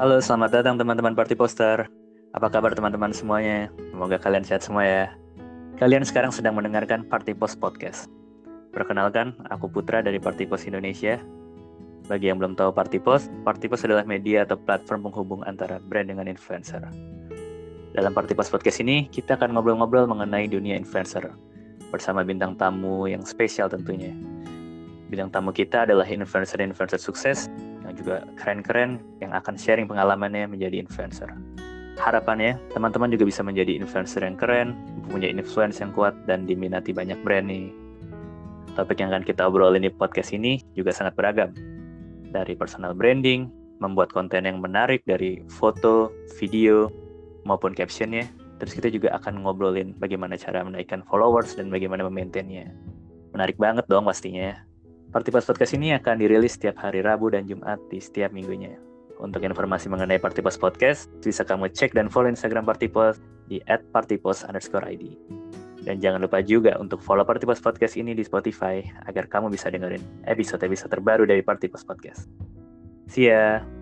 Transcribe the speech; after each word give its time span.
Halo, 0.00 0.16
selamat 0.24 0.56
datang 0.56 0.80
teman-teman 0.80 1.12
Party 1.12 1.36
Poster. 1.36 1.84
Apa 2.32 2.48
kabar 2.48 2.72
teman-teman 2.72 3.12
semuanya? 3.12 3.68
Semoga 3.92 4.16
kalian 4.16 4.40
sehat 4.40 4.64
semua 4.64 4.88
ya. 4.88 5.04
Kalian 5.76 6.00
sekarang 6.00 6.32
sedang 6.32 6.56
mendengarkan 6.56 7.04
Party 7.04 7.36
Post 7.36 7.60
Podcast. 7.60 8.08
Perkenalkan, 8.72 9.36
aku 9.52 9.68
Putra 9.68 10.00
dari 10.00 10.16
Party 10.16 10.48
Post 10.48 10.64
Indonesia. 10.64 11.20
Bagi 12.08 12.32
yang 12.32 12.40
belum 12.40 12.56
tahu 12.56 12.72
Party 12.72 13.04
Post, 13.04 13.28
Party 13.44 13.68
Post 13.68 13.84
adalah 13.84 14.08
media 14.08 14.48
atau 14.48 14.56
platform 14.56 15.12
penghubung 15.12 15.44
antara 15.44 15.76
brand 15.76 16.08
dengan 16.08 16.24
influencer. 16.24 16.80
Dalam 17.92 18.16
Party 18.16 18.32
Post 18.32 18.48
Podcast 18.48 18.80
ini, 18.80 19.12
kita 19.12 19.36
akan 19.36 19.52
ngobrol-ngobrol 19.52 20.08
mengenai 20.08 20.48
dunia 20.48 20.72
influencer 20.72 21.36
bersama 21.92 22.24
bintang 22.24 22.56
tamu 22.56 23.12
yang 23.12 23.28
spesial 23.28 23.68
tentunya. 23.68 24.16
Bintang 25.12 25.28
tamu 25.28 25.52
kita 25.52 25.84
adalah 25.84 26.08
influencer-influencer 26.08 26.96
sukses 26.96 27.52
juga 27.94 28.26
keren-keren 28.40 29.00
yang 29.22 29.32
akan 29.36 29.54
sharing 29.54 29.86
pengalamannya 29.86 30.48
menjadi 30.48 30.82
influencer. 30.82 31.30
Harapannya, 32.00 32.56
teman-teman 32.72 33.12
juga 33.12 33.28
bisa 33.28 33.44
menjadi 33.44 33.76
influencer 33.76 34.24
yang 34.24 34.34
keren, 34.34 34.74
punya 35.12 35.28
influence 35.28 35.78
yang 35.78 35.92
kuat, 35.92 36.16
dan 36.24 36.48
diminati 36.48 36.90
banyak 36.90 37.20
brand 37.20 37.46
nih. 37.46 37.68
Topik 38.72 39.04
yang 39.04 39.12
akan 39.12 39.22
kita 39.22 39.44
obrolin 39.44 39.84
di 39.84 39.92
podcast 39.92 40.32
ini 40.32 40.64
juga 40.72 40.90
sangat 40.96 41.12
beragam. 41.12 41.52
Dari 42.32 42.56
personal 42.56 42.96
branding, 42.96 43.52
membuat 43.82 44.08
konten 44.16 44.48
yang 44.48 44.64
menarik 44.64 45.04
dari 45.04 45.44
foto, 45.52 46.08
video, 46.40 46.88
maupun 47.44 47.76
captionnya. 47.76 48.24
Terus 48.62 48.72
kita 48.78 48.88
juga 48.94 49.12
akan 49.18 49.42
ngobrolin 49.42 49.92
bagaimana 49.98 50.38
cara 50.38 50.62
menaikkan 50.62 51.02
followers 51.10 51.58
dan 51.58 51.68
bagaimana 51.68 52.06
memaintainnya. 52.06 52.70
Menarik 53.34 53.58
banget 53.58 53.84
dong 53.90 54.06
pastinya. 54.06 54.54
Party 55.12 55.28
Post 55.28 55.52
Podcast 55.52 55.76
ini 55.76 55.92
akan 55.92 56.24
dirilis 56.24 56.56
setiap 56.56 56.80
hari 56.80 57.04
Rabu 57.04 57.28
dan 57.28 57.44
Jumat 57.44 57.76
di 57.92 58.00
setiap 58.00 58.32
minggunya. 58.32 58.72
Untuk 59.20 59.44
informasi 59.44 59.92
mengenai 59.92 60.16
Party 60.16 60.40
Post 60.40 60.56
Podcast, 60.56 61.12
bisa 61.20 61.44
kamu 61.44 61.68
cek 61.68 61.92
dan 61.92 62.08
follow 62.08 62.32
Instagram 62.32 62.64
Party 62.64 62.88
Post 62.88 63.20
di 63.44 63.60
@partypost 63.68 64.48
underscore 64.48 64.88
ID. 64.88 65.12
Dan 65.84 66.00
jangan 66.00 66.24
lupa 66.24 66.40
juga 66.40 66.80
untuk 66.80 67.04
follow 67.04 67.28
Party 67.28 67.44
Post 67.44 67.60
Podcast 67.60 68.00
ini 68.00 68.16
di 68.16 68.24
Spotify 68.24 68.80
agar 69.04 69.28
kamu 69.28 69.52
bisa 69.52 69.68
dengerin 69.68 70.00
episode-episode 70.24 70.88
terbaru 70.88 71.28
dari 71.28 71.44
Party 71.44 71.68
Post 71.68 71.84
Podcast. 71.84 72.32
See 73.04 73.28
ya! 73.28 73.81